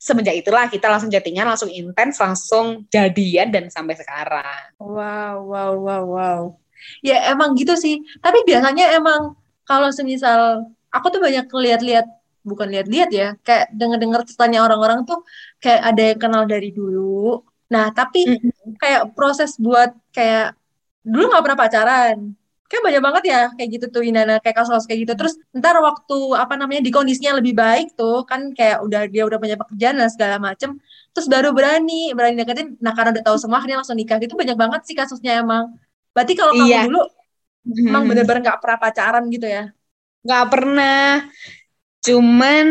semenjak 0.00 0.32
itulah 0.40 0.64
kita 0.70 0.88
langsung 0.88 1.12
jadinya 1.12 1.44
langsung 1.44 1.68
intens 1.68 2.16
langsung 2.16 2.86
jadian 2.88 3.50
dan 3.50 3.66
sampai 3.68 3.98
sekarang. 3.98 4.78
Wow 4.78 5.50
wow 5.50 5.72
wow 5.76 6.04
wow. 6.06 6.42
Ya 7.04 7.28
emang 7.28 7.58
gitu 7.58 7.76
sih. 7.76 8.00
Tapi 8.24 8.46
biasanya 8.48 8.96
emang 8.96 9.36
kalau 9.70 9.88
semisal 9.98 10.40
aku 10.96 11.06
tuh 11.14 11.20
banyak 11.26 11.46
lihat-lihat 11.64 12.06
bukan 12.50 12.66
lihat-lihat 12.72 13.10
ya 13.20 13.28
kayak 13.46 13.64
denger-dengar 13.78 14.20
ceritanya 14.28 14.58
orang-orang 14.66 15.00
tuh 15.08 15.18
kayak 15.62 15.80
ada 15.88 16.02
yang 16.10 16.18
kenal 16.22 16.42
dari 16.52 16.68
dulu. 16.78 17.44
Nah 17.74 17.84
tapi 17.98 18.20
kayak 18.82 19.02
proses 19.16 19.50
buat 19.64 19.90
kayak 20.16 20.56
dulu 21.12 21.24
nggak 21.30 21.44
pernah 21.44 21.58
pacaran. 21.62 22.18
Kayak 22.70 22.82
banyak 22.86 23.02
banget 23.06 23.24
ya 23.34 23.40
kayak 23.58 23.68
gitu 23.74 23.86
tuh 23.94 24.02
Indana 24.08 24.38
kayak 24.42 24.56
kasus 24.62 24.86
kayak 24.88 25.00
gitu. 25.06 25.12
Terus 25.20 25.34
ntar 25.58 25.74
waktu 25.88 26.16
apa 26.42 26.54
namanya 26.60 26.80
di 26.86 26.90
kondisinya 26.96 27.32
lebih 27.42 27.54
baik 27.62 27.86
tuh 27.98 28.22
kan 28.30 28.40
kayak 28.58 28.78
udah 28.86 29.00
dia 29.12 29.22
udah 29.28 29.38
punya 29.42 29.56
pekerjaan 29.60 29.98
dan 30.00 30.08
segala 30.10 30.36
macem 30.38 30.78
terus 31.14 31.26
baru 31.26 31.50
berani 31.50 32.14
berani 32.16 32.34
deketin. 32.40 32.68
Nah 32.84 32.92
karena 32.96 33.10
udah 33.18 33.24
tahu 33.26 33.36
semua 33.42 33.58
akhirnya 33.58 33.78
langsung 33.82 33.98
nikah. 33.98 34.18
Gitu 34.22 34.34
banyak 34.38 34.56
banget 34.62 34.80
sih 34.86 34.94
kasusnya 34.94 35.42
emang. 35.42 35.74
Berarti 36.14 36.32
kalau 36.38 36.52
kamu 36.58 36.66
Iya. 36.66 36.80
dulu 36.86 37.00
emang 37.88 38.02
Hmm. 38.02 38.08
bener-bener 38.08 38.40
nggak 38.44 38.60
pernah 38.62 38.78
pacaran 38.80 39.24
gitu 39.34 39.46
ya? 39.46 39.62
Nggak 40.24 40.44
pernah. 40.52 41.00
Cuman 42.00 42.66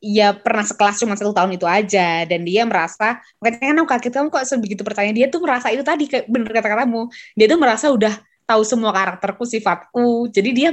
ya 0.00 0.32
pernah 0.32 0.64
sekelas 0.64 0.96
cuma 1.04 1.14
satu 1.16 1.32
tahun 1.36 1.56
itu 1.56 1.66
aja. 1.68 2.24
Dan 2.24 2.44
dia 2.48 2.64
merasa 2.64 3.20
makanya 3.40 3.72
kan 3.72 3.76
aku 3.84 3.88
kaget 3.92 4.12
kamu 4.16 4.28
kok 4.32 4.44
sebegitu 4.48 4.82
percaya? 4.86 5.10
Dia 5.12 5.26
tuh 5.28 5.40
merasa 5.44 5.68
itu 5.72 5.84
tadi 5.84 6.04
kayak 6.08 6.26
bener 6.32 6.50
kata 6.52 6.68
katamu. 6.72 7.08
Dia 7.36 7.46
tuh 7.52 7.58
merasa 7.60 7.86
udah 7.92 8.14
tahu 8.48 8.62
semua 8.64 8.90
karakterku 8.96 9.44
sifatku. 9.44 10.32
Jadi 10.32 10.50
dia 10.56 10.70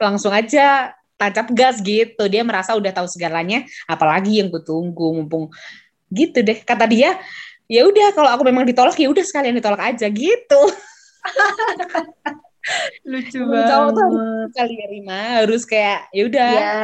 langsung 0.00 0.32
aja 0.34 0.92
tancap 1.16 1.48
gas 1.56 1.80
gitu. 1.84 2.24
Dia 2.28 2.42
merasa 2.44 2.76
udah 2.76 2.92
tahu 2.92 3.08
segalanya 3.08 3.64
apalagi 3.88 4.40
yang 4.44 4.48
kutunggu 4.52 5.16
mumpung 5.16 5.48
gitu 6.12 6.44
deh. 6.44 6.60
Kata 6.64 6.84
dia 6.88 7.16
ya 7.70 7.84
udah 7.88 8.12
kalau 8.12 8.30
aku 8.34 8.44
memang 8.44 8.68
ditolak 8.68 8.96
ya 9.00 9.08
udah 9.08 9.24
sekalian 9.24 9.56
ditolak 9.56 9.80
aja 9.96 10.06
gitu 10.12 10.62
lucu 13.10 13.40
Emang 13.42 13.66
cowok 13.66 13.88
tuh 13.90 14.02
harus 14.06 14.50
kali 14.54 14.74
ya 14.78 14.86
Rima 14.86 15.20
harus 15.42 15.62
kayak 15.66 16.00
ya 16.14 16.22
udah 16.30 16.50
ya 16.54 16.74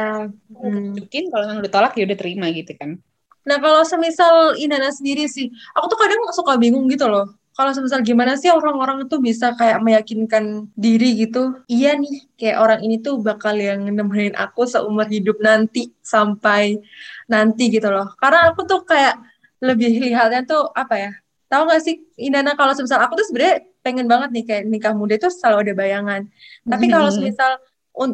hmm. 0.51 0.95
tunjukin 0.95 1.23
kalau 1.31 1.43
memang 1.47 1.63
ditolak 1.63 1.93
ya 1.95 2.03
udah 2.03 2.17
terima 2.19 2.47
gitu 2.51 2.73
kan 2.75 2.99
Nah, 3.47 3.57
kalau 3.57 3.81
semisal 3.81 4.53
Inana 4.61 4.93
sendiri 4.93 5.25
sih, 5.25 5.49
aku 5.73 5.89
tuh 5.89 5.97
kadang 5.97 6.21
suka 6.37 6.53
bingung 6.61 6.85
gitu 6.85 7.09
loh. 7.09 7.33
Kalau 7.57 7.73
semisal 7.73 8.05
gimana 8.05 8.37
sih 8.37 8.47
orang-orang 8.53 9.09
itu 9.09 9.17
bisa 9.19 9.57
kayak 9.57 9.81
meyakinkan 9.81 10.69
diri 10.77 11.17
gitu. 11.25 11.57
Iya 11.65 11.97
nih, 11.97 12.29
kayak 12.37 12.57
orang 12.61 12.79
ini 12.85 13.01
tuh 13.01 13.19
bakal 13.19 13.57
yang 13.57 13.83
nemenin 13.89 14.37
aku 14.37 14.69
seumur 14.69 15.09
hidup 15.09 15.41
nanti 15.41 15.91
sampai 15.99 16.77
nanti 17.25 17.73
gitu 17.73 17.89
loh. 17.89 18.13
Karena 18.21 18.53
aku 18.53 18.63
tuh 18.69 18.85
kayak 18.85 19.19
lebih 19.59 19.97
lihatnya 19.97 20.45
tuh 20.47 20.71
apa 20.71 20.95
ya? 20.95 21.11
Tahu 21.49 21.61
gak 21.65 21.81
sih 21.81 22.05
Inana 22.21 22.53
kalau 22.53 22.77
semisal 22.77 23.01
aku 23.01 23.17
tuh 23.17 23.25
sebenarnya 23.25 23.65
pengen 23.81 24.05
banget 24.05 24.29
nih 24.29 24.43
kayak 24.45 24.63
nikah 24.69 24.93
muda 24.93 25.17
itu 25.17 25.27
selalu 25.33 25.57
ada 25.65 25.73
bayangan. 25.73 26.21
Tapi 26.69 26.85
kalau 26.93 27.09
semisal 27.09 27.57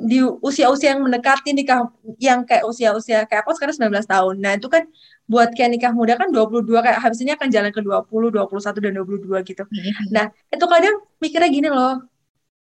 di 0.07 0.17
usia-usia 0.41 0.97
yang 0.97 1.05
mendekati 1.05 1.53
nikah 1.53 1.85
yang 2.17 2.41
kayak 2.47 2.65
usia-usia 2.65 3.27
kayak 3.29 3.45
aku 3.45 3.53
sekarang 3.53 3.75
19 3.77 4.07
tahun. 4.07 4.35
Nah, 4.41 4.57
itu 4.57 4.65
kan 4.71 4.87
buat 5.29 5.53
kayak 5.53 5.77
nikah 5.77 5.91
muda 5.93 6.17
kan 6.17 6.31
22 6.33 6.65
kayak 6.81 6.97
habis 7.03 7.19
ini 7.21 7.35
akan 7.37 7.47
jalan 7.53 7.69
ke 7.69 7.81
20, 7.83 8.07
21 8.33 8.81
dan 8.81 8.91
22 8.97 9.45
gitu. 9.45 9.63
Nah, 10.09 10.25
itu 10.49 10.65
kadang 10.65 10.95
mikirnya 11.21 11.49
gini 11.51 11.69
loh. 11.69 12.01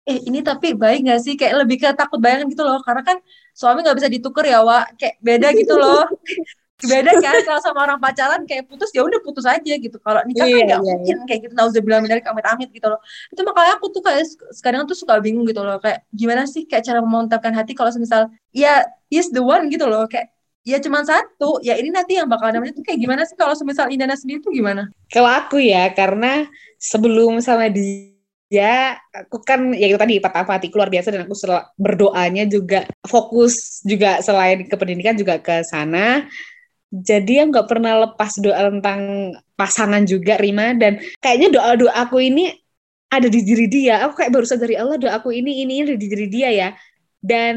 Eh, 0.04 0.20
ini 0.28 0.44
tapi 0.44 0.76
baik 0.76 1.08
gak 1.08 1.20
sih? 1.24 1.32
Kayak 1.32 1.64
lebih 1.64 1.80
ke 1.80 1.88
takut 1.96 2.20
bayangan 2.20 2.44
gitu 2.52 2.60
loh. 2.60 2.76
Karena 2.84 3.00
kan 3.00 3.16
suami 3.56 3.80
nggak 3.80 3.96
bisa 3.96 4.08
ditukar 4.12 4.44
ya, 4.44 4.60
Wak. 4.60 5.00
Kayak 5.00 5.16
beda 5.24 5.48
gitu 5.56 5.74
loh. 5.80 6.04
Beda 6.82 7.14
kan 7.22 7.38
kalau 7.46 7.60
sama 7.62 7.86
orang 7.86 8.02
pacaran 8.02 8.42
kayak 8.50 8.66
putus 8.66 8.90
ya 8.90 9.06
udah 9.06 9.22
putus 9.22 9.46
aja 9.46 9.62
gitu. 9.62 9.94
Kalau 10.02 10.26
nikah 10.26 10.42
kan 10.42 10.50
Iya, 10.50 10.64
nggak 10.66 10.80
iya, 10.82 10.94
mungkin 10.98 11.16
kayak 11.30 11.40
gitu. 11.46 11.54
Nauzubillah 11.54 11.98
min 12.02 12.10
dzalik 12.10 12.26
amit-amit 12.26 12.68
gitu 12.74 12.86
loh. 12.90 12.98
Itu 13.30 13.40
makanya 13.46 13.78
aku 13.78 13.86
tuh 13.94 14.02
kayak 14.02 14.26
sekarang 14.50 14.82
tuh 14.90 14.98
suka 14.98 15.22
bingung 15.22 15.46
gitu 15.46 15.62
loh. 15.62 15.78
Kayak 15.78 16.02
gimana 16.10 16.50
sih 16.50 16.66
kayak 16.66 16.82
cara 16.82 16.98
memantapkan 16.98 17.54
hati 17.54 17.78
kalau 17.78 17.94
semisal 17.94 18.26
ya 18.50 18.82
is 19.06 19.30
the 19.30 19.38
one 19.38 19.70
gitu 19.70 19.86
loh. 19.86 20.10
Kayak 20.10 20.34
ya 20.66 20.82
cuma 20.82 21.06
satu. 21.06 21.62
Ya 21.62 21.78
ini 21.78 21.94
nanti 21.94 22.18
yang 22.18 22.26
bakal 22.26 22.50
namanya 22.50 22.74
tuh 22.74 22.82
kayak 22.82 22.98
gimana 22.98 23.22
sih 23.22 23.38
kalau 23.38 23.54
semisal 23.54 23.86
Indana 23.92 24.18
sendiri 24.18 24.42
tuh 24.42 24.50
gimana? 24.50 24.90
Kalau 25.14 25.30
aku 25.30 25.62
ya, 25.62 25.94
karena 25.94 26.48
sebelum 26.80 27.38
sama 27.38 27.70
dia, 27.70 28.98
aku 29.14 29.40
kan 29.46 29.70
ya 29.76 29.86
itu 29.86 30.00
tadi 30.00 30.18
patah 30.18 30.42
hatiku 30.42 30.82
luar 30.82 30.90
biasa 30.90 31.14
dan 31.14 31.22
aku 31.28 31.36
berdoanya 31.78 32.44
juga 32.50 32.88
fokus 33.06 33.84
juga 33.86 34.18
selain 34.24 34.66
ke 34.66 34.74
pendidikan 34.74 35.14
juga 35.14 35.38
ke 35.38 35.62
sana. 35.62 36.26
Jadi 36.94 37.42
aku 37.42 37.48
nggak 37.50 37.68
pernah 37.68 38.06
lepas 38.06 38.38
doa 38.38 38.70
tentang 38.70 39.00
pasangan 39.58 40.06
juga 40.06 40.38
Rima 40.38 40.78
dan 40.78 41.02
kayaknya 41.18 41.58
doa 41.58 41.74
doa 41.74 41.94
aku 42.06 42.22
ini 42.22 42.54
ada 43.10 43.26
di 43.26 43.42
diri 43.42 43.66
dia. 43.66 44.06
Aku 44.06 44.14
kayak 44.14 44.30
baru 44.30 44.46
dari 44.46 44.74
Allah 44.78 44.96
doa 44.98 45.12
aku 45.18 45.34
ini 45.34 45.66
ini 45.66 45.82
ada 45.82 45.98
di 45.98 46.06
diri 46.06 46.26
dia 46.30 46.48
ya. 46.54 46.68
Dan 47.18 47.56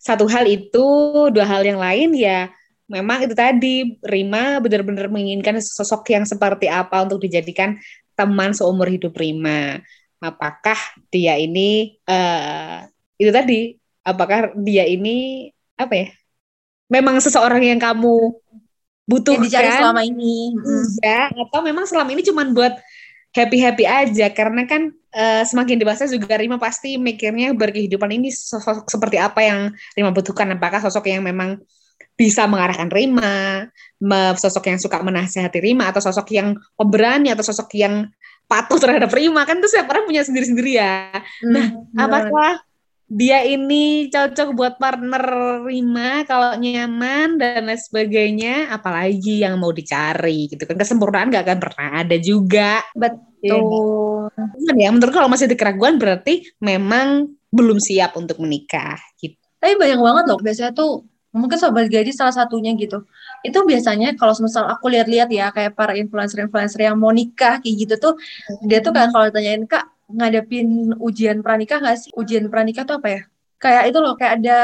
satu 0.00 0.24
hal 0.30 0.48
itu, 0.48 0.86
dua 1.34 1.44
hal 1.44 1.66
yang 1.66 1.82
lain 1.82 2.14
ya 2.14 2.48
memang 2.88 3.28
itu 3.28 3.36
tadi 3.36 4.00
Rima 4.00 4.58
benar-benar 4.64 5.12
menginginkan 5.12 5.60
sosok 5.60 6.08
yang 6.08 6.24
seperti 6.24 6.66
apa 6.72 7.04
untuk 7.04 7.20
dijadikan 7.20 7.76
teman 8.16 8.56
seumur 8.56 8.88
hidup 8.88 9.14
Rima. 9.14 9.78
Apakah 10.18 10.80
dia 11.12 11.38
ini 11.38 12.00
eh 12.08 12.88
itu 13.20 13.30
tadi? 13.30 13.76
Apakah 14.02 14.56
dia 14.56 14.88
ini 14.88 15.46
apa 15.76 15.94
ya? 15.94 16.08
Memang 16.88 17.20
seseorang 17.20 17.60
yang 17.64 17.80
kamu 17.80 18.32
Yang 19.28 19.42
dicari 19.48 19.68
butuhkan? 19.68 19.80
selama 19.80 20.02
ini. 20.04 20.52
Iya, 21.00 21.32
atau 21.32 21.60
memang 21.64 21.84
selama 21.88 22.10
ini 22.12 22.22
cuma 22.24 22.44
buat 22.48 22.76
happy-happy 23.32 23.84
aja 23.84 24.26
karena 24.32 24.64
kan 24.64 24.92
eh, 25.12 25.42
semakin 25.44 25.76
dewasa 25.80 26.08
juga 26.08 26.36
Rima 26.36 26.56
pasti 26.56 26.96
mikirnya 26.96 27.52
berkehidupan 27.56 28.08
ini 28.12 28.32
sosok 28.32 28.88
seperti 28.88 29.16
apa 29.20 29.40
yang 29.44 29.60
Rima 29.96 30.10
butuhkan 30.12 30.48
apakah 30.56 30.80
sosok 30.84 31.08
yang 31.12 31.24
memang 31.24 31.60
bisa 32.18 32.50
mengarahkan 32.50 32.90
Rima, 32.90 33.62
sosok 34.34 34.74
yang 34.74 34.78
suka 34.82 34.98
menasehati 35.06 35.62
Rima 35.62 35.86
atau 35.86 36.02
sosok 36.02 36.34
yang 36.34 36.58
pemberani 36.74 37.30
atau 37.30 37.46
sosok 37.46 37.70
yang 37.78 38.10
patuh 38.50 38.80
terhadap 38.80 39.12
Rima 39.14 39.46
kan 39.46 39.62
itu 39.62 39.70
setiap 39.70 39.92
orang 39.94 40.04
punya 40.08 40.26
sendiri-sendiri 40.26 40.72
ya. 40.82 41.14
Nah, 41.46 41.78
Hmm, 41.78 41.94
Apakah 41.94 42.58
dia 43.08 43.40
ini 43.40 44.12
cocok 44.12 44.52
buat 44.52 44.76
partner 44.76 45.24
Rima 45.64 46.28
kalau 46.28 46.60
nyaman 46.60 47.40
dan 47.40 47.64
lain 47.64 47.80
sebagainya, 47.80 48.68
apalagi 48.68 49.40
yang 49.40 49.56
mau 49.56 49.72
dicari 49.72 50.52
gitu 50.52 50.68
kan 50.68 50.76
kesempurnaan 50.76 51.32
gak 51.32 51.48
akan 51.48 51.58
pernah 51.58 51.88
ada 52.04 52.16
juga. 52.20 52.84
Betul. 52.92 54.28
Ya 54.76 54.92
menurut 54.92 55.16
kalau 55.16 55.32
masih 55.32 55.48
ada 55.48 55.56
keraguan 55.56 55.96
berarti 55.96 56.44
memang 56.60 57.32
belum 57.48 57.80
siap 57.80 58.12
untuk 58.20 58.44
menikah 58.44 59.00
gitu. 59.16 59.40
Tapi 59.56 59.74
banyak 59.80 59.98
banget 59.98 60.24
loh, 60.28 60.38
biasanya 60.38 60.76
tuh 60.76 61.08
mungkin 61.32 61.56
sobat 61.56 61.88
gadis 61.88 62.20
salah 62.20 62.36
satunya 62.36 62.76
gitu. 62.76 63.08
Itu 63.40 63.64
biasanya 63.64 64.20
kalau 64.20 64.36
misal 64.44 64.68
aku 64.68 64.92
lihat-lihat 64.92 65.32
ya 65.32 65.48
kayak 65.48 65.72
para 65.72 65.96
influencer-influencer 65.96 66.92
yang 66.92 67.00
mau 67.00 67.08
nikah 67.08 67.56
kayak 67.64 67.88
gitu 67.88 67.94
tuh, 67.96 68.14
dia 68.68 68.84
tuh 68.84 68.92
kayak 68.92 69.16
kalau 69.16 69.32
ditanyain 69.32 69.64
kak 69.64 69.88
ngadepin 70.08 70.96
ujian 70.98 71.44
pranikah 71.44 71.78
nggak 71.80 71.96
sih? 72.00 72.10
Ujian 72.16 72.48
pranikah 72.52 72.84
tuh 72.88 72.98
apa 73.00 73.08
ya? 73.08 73.20
Kayak 73.58 73.82
itu 73.90 73.98
loh, 74.00 74.14
kayak 74.18 74.32
ada 74.40 74.58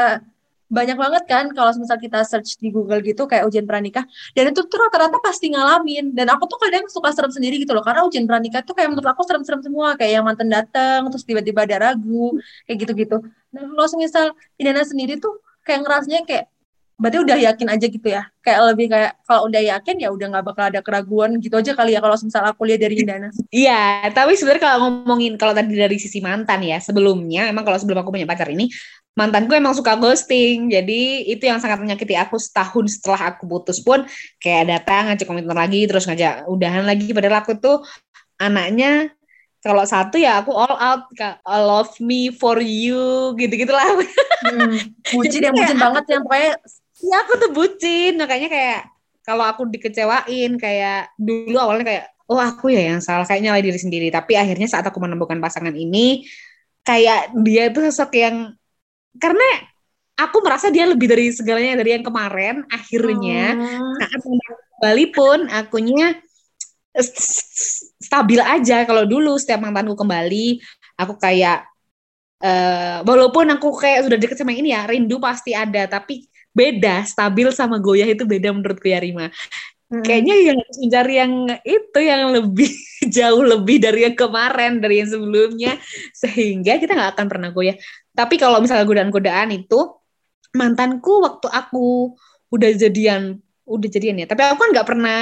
banyak 0.65 0.97
banget 0.97 1.23
kan 1.29 1.45
kalau 1.53 1.69
misal 1.77 1.97
kita 2.01 2.25
search 2.25 2.57
di 2.57 2.73
Google 2.73 2.97
gitu 3.05 3.29
kayak 3.29 3.45
ujian 3.45 3.69
pranikah 3.69 4.01
dan 4.33 4.49
itu 4.49 4.65
tuh 4.65 4.77
rata-rata 4.81 5.21
pasti 5.21 5.53
ngalamin 5.53 6.17
dan 6.17 6.25
aku 6.33 6.49
tuh 6.49 6.57
kadang 6.57 6.89
suka 6.89 7.13
serem 7.13 7.29
sendiri 7.29 7.61
gitu 7.61 7.77
loh 7.77 7.85
karena 7.85 8.01
ujian 8.01 8.25
pranikah 8.25 8.65
tuh 8.65 8.73
kayak 8.73 8.89
menurut 8.89 9.05
aku 9.13 9.21
serem-serem 9.29 9.61
semua 9.61 9.93
kayak 9.93 10.11
yang 10.17 10.25
mantan 10.25 10.49
datang 10.49 11.05
terus 11.13 11.21
tiba-tiba 11.21 11.69
ada 11.69 11.93
ragu 11.93 12.33
kayak 12.65 12.77
gitu-gitu 12.81 13.21
nah 13.53 13.61
kalau 13.61 13.87
misal 14.01 14.25
Indana 14.57 14.81
sendiri 14.81 15.21
tuh 15.21 15.37
kayak 15.61 15.85
ngerasanya 15.85 16.21
kayak 16.25 16.45
berarti 16.95 17.17
udah 17.27 17.37
yakin 17.51 17.67
aja 17.67 17.85
gitu 17.91 18.07
ya 18.07 18.23
kayak 18.39 18.59
lebih 18.71 18.87
kayak 18.87 19.19
kalau 19.27 19.51
udah 19.51 19.59
yakin 19.59 19.99
ya 19.99 20.09
udah 20.15 20.27
nggak 20.31 20.45
bakal 20.47 20.63
ada 20.71 20.79
keraguan 20.79 21.43
gitu 21.43 21.59
aja 21.59 21.75
kali 21.75 21.91
ya 21.91 21.99
kalau 21.99 22.15
misal 22.15 22.43
aku 22.47 22.63
lihat 22.63 22.79
dari 22.79 22.95
Indana 23.03 23.27
Iya, 23.51 24.07
tapi 24.15 24.39
sebenarnya 24.39 24.63
kalau 24.63 24.77
ngomongin 24.87 25.35
kalau 25.35 25.51
tadi 25.51 25.75
dari 25.75 25.99
sisi 25.99 26.23
mantan 26.23 26.63
ya, 26.63 26.79
sebelumnya 26.79 27.51
emang 27.51 27.67
kalau 27.67 27.75
sebelum 27.75 28.03
aku 28.03 28.15
punya 28.15 28.27
pacar 28.27 28.47
ini, 28.51 28.71
mantanku 29.15 29.55
emang 29.55 29.75
suka 29.75 29.95
ghosting. 29.95 30.71
Jadi 30.71 31.27
itu 31.31 31.43
yang 31.47 31.59
sangat 31.63 31.79
menyakiti 31.79 32.15
aku 32.19 32.35
setahun 32.35 32.99
setelah 32.99 33.35
aku 33.35 33.47
putus 33.47 33.79
pun 33.79 34.03
kayak 34.39 34.71
datang 34.71 35.11
ngajak 35.11 35.25
komitmen 35.27 35.55
lagi 35.55 35.87
terus 35.87 36.03
ngajak 36.07 36.47
udahan 36.51 36.83
lagi 36.83 37.11
padahal 37.15 37.43
aku 37.43 37.55
tuh 37.57 37.83
anaknya 38.39 39.11
kalau 39.65 39.81
satu 39.81 40.21
ya 40.21 40.45
aku 40.45 40.53
all 40.53 40.77
out 40.77 41.09
Kak. 41.17 41.41
all 41.41 41.65
love 41.65 41.97
me 41.97 42.29
for 42.29 42.61
you 42.61 43.33
gitu-gitu 43.39 43.73
lah. 43.73 43.87
hmm. 44.45 44.93
bucin 45.15 45.41
yang 45.41 45.55
bucin 45.55 45.79
banget 45.79 46.05
yang 46.11 46.21
pokoknya 46.21 46.53
Iya 47.01 47.15
aku 47.25 47.33
tuh 47.41 47.49
bucin. 47.55 48.11
Makanya 48.21 48.47
kayak 48.51 48.79
kalau 49.25 49.43
aku 49.43 49.65
dikecewain 49.67 50.51
kayak 50.61 51.11
dulu 51.17 51.57
awalnya 51.57 51.85
kayak 51.85 52.05
oh 52.29 52.41
aku 52.41 52.73
ya 52.73 52.93
yang 52.93 53.01
salah 53.03 53.25
kayak 53.27 53.41
nyalain 53.43 53.65
diri 53.65 53.79
sendiri. 53.79 54.07
Tapi 54.13 54.33
akhirnya 54.39 54.67
saat 54.69 54.85
aku 54.87 54.97
menemukan 55.01 55.37
pasangan 55.41 55.73
ini 55.75 56.23
kayak 56.85 57.33
dia 57.41 57.73
itu 57.73 57.79
sosok 57.89 58.11
yang 58.13 58.35
karena 59.17 59.47
aku 60.15 60.37
merasa 60.45 60.71
dia 60.71 60.85
lebih 60.87 61.07
dari 61.11 61.31
segalanya 61.33 61.81
dari 61.81 61.97
yang 61.99 62.05
kemarin 62.05 62.63
akhirnya 62.71 63.57
Hmm. 63.57 63.95
saat 63.99 64.21
kembali 64.79 65.05
pun 65.11 65.39
akunya 65.51 66.15
stabil 67.99 68.39
aja. 68.39 68.87
Kalau 68.87 69.03
dulu 69.03 69.35
setiap 69.35 69.59
mantanku 69.63 69.95
kembali 69.99 70.61
aku 70.95 71.19
kayak 71.19 71.67
eh 72.43 72.99
walaupun 73.03 73.47
aku 73.55 73.67
kayak 73.79 74.07
sudah 74.07 74.17
deket 74.19 74.37
sama 74.39 74.55
ini 74.55 74.71
ya 74.75 74.87
rindu 74.87 75.19
pasti 75.19 75.51
ada. 75.55 75.87
Tapi 75.87 76.23
beda, 76.55 77.03
stabil 77.03 77.51
sama 77.51 77.77
goyah 77.83 78.07
itu 78.07 78.23
beda 78.23 78.55
menurutku 78.55 78.87
ya 78.87 79.03
Rima. 79.03 79.27
Hmm. 79.85 80.01
Kayaknya 80.01 80.35
yang 80.49 80.59
mencari 80.81 81.13
yang 81.19 81.33
itu 81.61 81.99
yang 81.99 82.21
lebih 82.33 82.71
jauh 83.19 83.43
lebih 83.43 83.77
dari 83.83 84.07
yang 84.07 84.15
kemarin, 84.17 84.79
dari 84.79 85.03
yang 85.03 85.09
sebelumnya, 85.11 85.77
sehingga 86.15 86.79
kita 86.79 86.95
nggak 86.95 87.11
akan 87.19 87.27
pernah 87.27 87.49
goyah. 87.51 87.77
Tapi 88.15 88.39
kalau 88.39 88.63
misalnya 88.63 88.87
godaan-godaan 88.87 89.51
itu, 89.53 89.99
mantanku 90.55 91.21
waktu 91.21 91.51
aku 91.51 92.15
udah 92.49 92.71
jadian, 92.73 93.37
udah 93.67 93.89
jadian 93.91 94.23
ya. 94.23 94.25
Tapi 94.25 94.41
aku 94.47 94.57
kan 94.57 94.69
nggak 94.73 94.87
pernah 94.87 95.19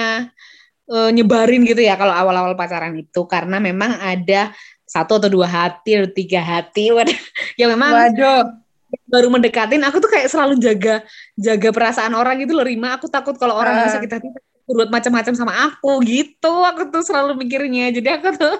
uh, 0.87 1.09
nyebarin 1.11 1.65
gitu 1.65 1.81
ya 1.81 1.97
kalau 1.97 2.13
awal-awal 2.13 2.53
pacaran 2.53 2.93
itu, 2.95 3.25
karena 3.25 3.57
memang 3.57 3.99
ada 3.99 4.53
satu 4.85 5.17
atau 5.17 5.27
dua 5.27 5.49
hati 5.49 5.97
atau 5.97 6.13
tiga 6.13 6.39
hati, 6.39 6.93
yang 7.59 7.73
memang 7.73 7.91
Waduh 7.91 8.62
baru 9.09 9.27
mendekatin 9.29 9.81
aku 9.85 10.01
tuh 10.01 10.11
kayak 10.11 10.29
selalu 10.29 10.57
jaga 10.57 11.05
jaga 11.37 11.69
perasaan 11.69 12.13
orang 12.13 12.41
gitu 12.41 12.57
loh 12.57 12.65
Rima 12.65 12.97
aku 12.97 13.09
takut 13.09 13.37
kalau 13.37 13.57
orang 13.57 13.85
uh. 13.85 13.89
sakit 13.89 14.09
hati 14.09 14.27
turut 14.63 14.89
macam-macam 14.89 15.33
sama 15.35 15.53
aku 15.69 15.99
gitu 16.07 16.53
aku 16.63 16.87
tuh 16.89 17.03
selalu 17.03 17.35
mikirnya 17.43 17.91
jadi 17.91 18.19
aku 18.19 18.29
tuh 18.37 18.57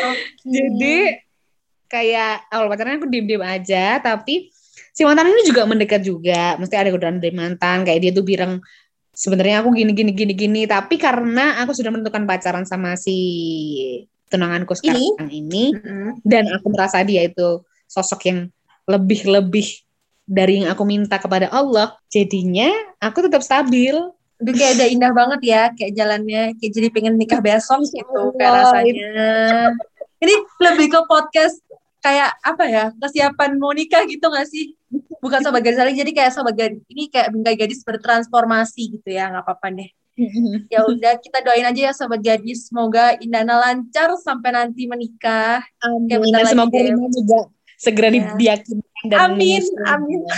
okay. 0.00 0.48
jadi 0.56 0.96
kayak 1.90 2.48
awal 2.48 2.70
pacaran 2.70 2.96
aku 3.02 3.10
diem-diem 3.10 3.44
aja 3.44 4.00
tapi 4.00 4.48
si 4.94 5.02
mantan 5.04 5.30
ini 5.30 5.42
juga 5.44 5.68
mendekat 5.68 6.00
juga 6.02 6.56
mesti 6.56 6.74
ada 6.78 6.88
godaan 6.88 7.20
dari 7.20 7.34
mantan 7.34 7.84
kayak 7.84 8.00
dia 8.00 8.12
tuh 8.14 8.24
bilang 8.24 8.62
sebenarnya 9.12 9.60
aku 9.60 9.76
gini 9.76 9.92
gini 9.92 10.12
gini 10.16 10.32
gini 10.32 10.62
tapi 10.64 10.96
karena 10.96 11.60
aku 11.60 11.76
sudah 11.76 11.92
menentukan 11.92 12.24
pacaran 12.24 12.64
sama 12.64 12.96
si 12.96 13.18
tunanganku 14.30 14.72
sekarang 14.78 15.02
ini, 15.26 15.42
ini 15.42 15.64
mm 15.74 15.82
-hmm. 15.82 16.10
dan 16.22 16.46
aku 16.54 16.70
merasa 16.70 17.02
dia 17.02 17.26
itu 17.26 17.60
sosok 17.90 18.20
yang 18.30 18.38
lebih-lebih 18.90 19.86
dari 20.30 20.62
yang 20.62 20.70
aku 20.70 20.86
minta 20.86 21.18
kepada 21.18 21.50
Allah, 21.50 21.98
jadinya 22.06 22.70
aku 23.02 23.26
tetap 23.26 23.42
stabil. 23.42 23.94
Udah 24.40 24.54
kayak 24.56 24.72
ada 24.78 24.86
indah 24.86 25.12
banget 25.12 25.40
ya, 25.42 25.62
kayak 25.74 25.92
jalannya, 25.98 26.42
kayak 26.56 26.72
jadi 26.72 26.88
pengen 26.94 27.14
nikah 27.18 27.42
besok 27.42 27.82
gitu, 27.94 28.34
kayak 28.38 28.52
rasanya. 28.62 29.10
Ini 30.20 30.34
lebih 30.62 30.86
ke 30.94 31.00
podcast 31.10 31.58
kayak 32.00 32.30
apa 32.40 32.64
ya, 32.70 32.84
kesiapan 32.96 33.58
mau 33.58 33.74
nikah 33.74 34.06
gitu 34.06 34.30
gak 34.30 34.48
sih? 34.48 34.78
Bukan 35.20 35.44
sobat 35.44 35.60
gadis 35.60 35.82
lagi, 35.82 35.98
jadi 35.98 36.12
kayak 36.14 36.32
sobat 36.32 36.54
gadis, 36.56 36.80
ini 36.88 37.12
kayak 37.12 37.34
bingkai 37.34 37.56
gadis 37.58 37.84
bertransformasi 37.84 39.00
gitu 39.00 39.08
ya, 39.12 39.28
nggak 39.28 39.44
apa-apa 39.44 39.68
deh. 39.76 39.90
ya 40.72 40.84
udah 40.84 41.16
kita 41.20 41.40
doain 41.40 41.64
aja 41.64 41.90
ya 41.90 41.92
sobat 41.96 42.20
gadis 42.20 42.68
semoga 42.68 43.16
Indana 43.20 43.56
lancar 43.60 44.14
sampai 44.20 44.52
nanti 44.52 44.84
menikah. 44.86 45.64
Amin. 45.84 46.08
Kayak 46.08 46.52
semoga 46.52 46.78
juga 47.12 47.40
segera 47.80 48.12
ya. 48.12 48.36
diyakinkan 48.36 49.04
dan 49.08 49.18
amin 49.32 49.64
amin. 49.88 50.20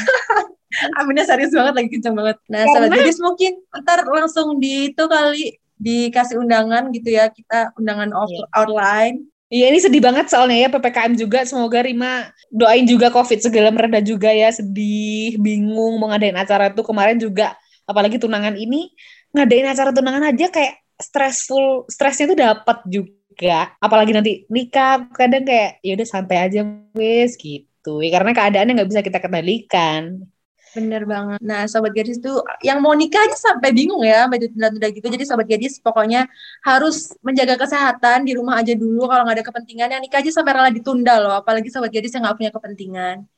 Aminnya 0.96 1.28
serius 1.28 1.52
banget 1.52 1.74
lagi 1.76 1.88
kencang 1.92 2.16
banget. 2.16 2.40
Nah 2.48 2.64
sahabat 2.64 2.96
gadis 2.96 3.20
mungkin 3.20 3.60
ntar 3.84 4.08
langsung 4.08 4.56
di 4.56 4.88
itu 4.88 5.04
kali 5.04 5.60
dikasih 5.76 6.40
undangan 6.40 6.88
gitu 6.94 7.12
ya 7.12 7.28
kita 7.28 7.74
undangan 7.74 8.14
off 8.14 8.30
yeah. 8.30 8.46
outline 8.54 9.26
Iya 9.52 9.68
ini 9.68 9.84
sedih 9.84 10.00
banget 10.00 10.32
soalnya 10.32 10.64
ya 10.64 10.68
PPKM 10.72 11.12
juga 11.12 11.44
semoga 11.44 11.84
Rima 11.84 12.32
doain 12.48 12.88
juga 12.88 13.12
COVID 13.12 13.36
segala 13.36 13.68
mereda 13.68 14.00
juga 14.00 14.32
ya 14.32 14.48
sedih 14.48 15.36
bingung 15.36 16.00
mau 16.00 16.08
ngadain 16.08 16.40
acara 16.40 16.72
itu 16.72 16.80
kemarin 16.80 17.20
juga 17.20 17.52
apalagi 17.84 18.16
tunangan 18.16 18.56
ini 18.56 18.88
ngadain 19.36 19.68
acara 19.68 19.92
tunangan 19.92 20.32
aja 20.32 20.48
kayak 20.48 20.80
stressful 20.96 21.84
stresnya 21.84 22.32
tuh 22.32 22.38
dapat 22.40 22.78
juga 22.88 23.12
juga 23.32 23.72
apalagi 23.80 24.12
nanti 24.12 24.32
nikah 24.52 25.08
kadang 25.16 25.48
kayak 25.48 25.80
ya 25.80 25.96
udah 25.96 26.08
santai 26.08 26.38
aja 26.44 26.60
wes 26.92 27.40
gitu 27.40 28.04
ya 28.04 28.12
karena 28.12 28.36
keadaannya 28.36 28.72
nggak 28.76 28.90
bisa 28.92 29.00
kita 29.00 29.18
kendalikan 29.24 30.28
Bener 30.72 31.04
banget. 31.04 31.36
Nah, 31.44 31.68
sobat 31.68 31.92
gadis 31.92 32.16
tuh 32.16 32.40
yang 32.64 32.80
mau 32.80 32.96
nikah 32.96 33.20
aja 33.20 33.36
sampai 33.36 33.76
bingung 33.76 34.00
ya, 34.00 34.24
baju 34.24 34.48
tunda-tunda 34.48 34.88
gitu. 34.88 35.04
Jadi 35.04 35.24
sobat 35.28 35.44
gadis 35.44 35.76
pokoknya 35.76 36.24
harus 36.64 37.12
menjaga 37.20 37.60
kesehatan 37.60 38.24
di 38.24 38.32
rumah 38.32 38.56
aja 38.56 38.72
dulu. 38.72 39.04
Kalau 39.04 39.28
nggak 39.28 39.36
ada 39.36 39.44
kepentingan, 39.44 39.92
yang 39.92 40.00
nikah 40.00 40.24
aja 40.24 40.32
sampai 40.32 40.56
rela 40.56 40.72
ditunda 40.72 41.20
loh. 41.20 41.36
Apalagi 41.36 41.68
sobat 41.68 41.92
gadis 41.92 42.16
yang 42.16 42.24
nggak 42.24 42.40
punya 42.40 42.48
kepentingan. 42.56 43.28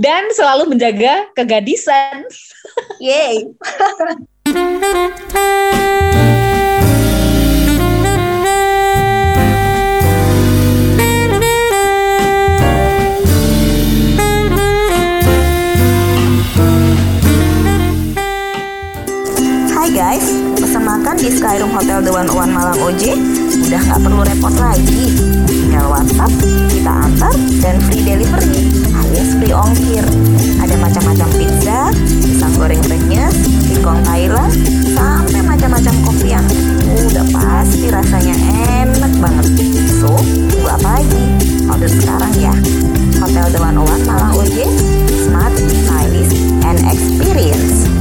Dan 0.00 0.32
selalu 0.32 0.72
menjaga 0.72 1.28
kegadisan. 1.36 2.24
Yeay. 2.96 3.44
Hotel 21.78 22.02
The 22.02 22.10
One 22.10 22.50
Malang 22.50 22.74
OJ 22.82 23.14
udah 23.70 23.78
nggak 23.86 24.00
perlu 24.02 24.26
repot 24.26 24.50
lagi. 24.58 25.14
Tinggal 25.46 25.86
WhatsApp, 25.86 26.26
kita 26.74 26.90
antar, 26.90 27.30
dan 27.62 27.78
free 27.86 28.02
delivery 28.02 28.66
alias 28.98 29.38
free 29.38 29.54
ongkir. 29.54 30.02
Ada 30.58 30.74
macam-macam 30.74 31.28
pizza, 31.38 31.94
pisang 32.18 32.50
goreng 32.58 32.82
renyes, 32.82 33.30
singkong 33.70 34.02
Thailand, 34.02 34.50
sampai 34.90 35.38
macam-macam 35.38 35.94
kopi 36.02 36.34
yang 36.34 36.42
udah 37.14 37.26
pasti 37.30 37.86
rasanya 37.94 38.34
enak 38.82 39.12
banget. 39.22 39.46
So, 40.02 40.18
tunggu 40.50 40.66
apa 40.66 40.98
lagi? 40.98 41.22
Order 41.70 41.90
sekarang 41.94 42.34
ya. 42.42 42.54
Hotel 43.22 43.54
One 43.54 43.86
One 43.86 44.02
Malang 44.02 44.34
OJ, 44.34 44.66
smart, 45.30 45.54
stylish, 45.54 46.34
and 46.66 46.82
experience. 46.90 47.97